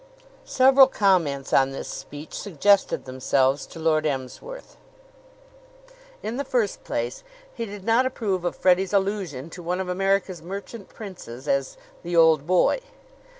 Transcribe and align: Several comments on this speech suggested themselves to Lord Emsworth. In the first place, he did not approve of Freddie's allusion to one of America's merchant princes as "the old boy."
Several 0.47 0.87
comments 0.87 1.53
on 1.53 1.69
this 1.73 1.87
speech 1.87 2.33
suggested 2.33 3.05
themselves 3.05 3.67
to 3.67 3.77
Lord 3.77 4.03
Emsworth. 4.07 4.75
In 6.23 6.37
the 6.37 6.43
first 6.43 6.83
place, 6.83 7.23
he 7.53 7.67
did 7.67 7.83
not 7.83 8.07
approve 8.07 8.43
of 8.43 8.55
Freddie's 8.55 8.93
allusion 8.93 9.51
to 9.51 9.61
one 9.61 9.79
of 9.79 9.89
America's 9.89 10.41
merchant 10.41 10.89
princes 10.89 11.47
as 11.47 11.77
"the 12.01 12.15
old 12.15 12.47
boy." 12.47 12.79